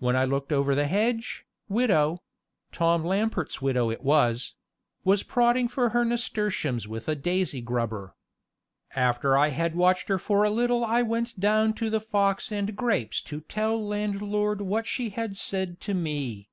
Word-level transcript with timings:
When 0.00 0.16
I 0.16 0.24
looked 0.24 0.50
over 0.50 0.74
the 0.74 0.88
hedge, 0.88 1.46
widow 1.68 2.20
Tom 2.72 3.04
Lamport's 3.04 3.62
widow 3.62 3.90
that 3.90 4.02
was 4.02 4.56
was 5.04 5.22
prodding 5.22 5.68
for 5.68 5.90
her 5.90 6.04
nasturtiums 6.04 6.88
with 6.88 7.08
a 7.08 7.14
daisy 7.14 7.60
grubber. 7.60 8.16
After 8.96 9.38
I 9.38 9.50
had 9.50 9.76
watched 9.76 10.08
her 10.08 10.18
for 10.18 10.42
a 10.42 10.50
little 10.50 10.84
I 10.84 11.02
went 11.02 11.38
down 11.38 11.74
to 11.74 11.90
the 11.90 12.00
Fox 12.00 12.50
and 12.50 12.74
Grapes 12.74 13.22
to 13.22 13.40
tell 13.40 13.80
landlord 13.80 14.62
what 14.62 14.84
she 14.84 15.10
had 15.10 15.36
said 15.36 15.80
to 15.82 15.94
me. 15.94 16.50